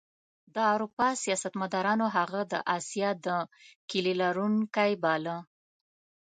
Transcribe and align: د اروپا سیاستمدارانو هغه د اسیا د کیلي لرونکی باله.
د 0.55 0.57
اروپا 0.73 1.07
سیاستمدارانو 1.23 2.05
هغه 2.17 2.41
د 2.51 2.53
اسیا 2.77 3.09
د 3.25 3.27
کیلي 3.89 4.13
لرونکی 4.21 4.91
باله. 5.03 5.37